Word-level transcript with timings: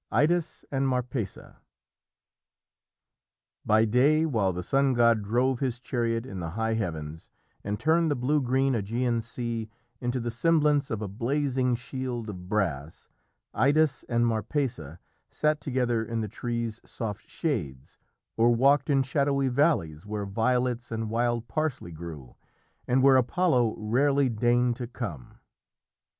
IDAS 0.11 0.65
AND 0.71 0.87
MARPESSA 0.87 1.61
By 3.63 3.85
day, 3.85 4.25
while 4.25 4.51
the 4.51 4.63
sun 4.63 4.95
god 4.95 5.21
drove 5.21 5.59
his 5.59 5.79
chariot 5.79 6.25
in 6.25 6.39
the 6.39 6.49
high 6.49 6.73
heavens 6.73 7.29
and 7.63 7.79
turned 7.79 8.09
the 8.09 8.15
blue 8.15 8.41
green 8.41 8.73
Ægean 8.73 9.21
Sea 9.21 9.69
into 9.99 10.19
the 10.19 10.31
semblance 10.31 10.89
of 10.89 11.03
a 11.03 11.07
blazing 11.07 11.75
shield 11.75 12.31
of 12.31 12.49
brass, 12.49 13.09
Idas 13.53 14.03
and 14.09 14.25
Marpessa 14.25 14.97
sat 15.29 15.61
together 15.61 16.03
in 16.03 16.21
the 16.21 16.27
trees' 16.27 16.81
soft 16.83 17.29
shades, 17.29 17.99
or 18.35 18.49
walked 18.55 18.89
in 18.89 19.03
shadowy 19.03 19.49
valleys 19.49 20.03
where 20.03 20.25
violets 20.25 20.91
and 20.91 21.11
wild 21.11 21.47
parsley 21.47 21.91
grew, 21.91 22.35
and 22.87 23.03
where 23.03 23.17
Apollo 23.17 23.75
rarely 23.77 24.29
deigned 24.29 24.75
to 24.77 24.87
come. 24.87 25.37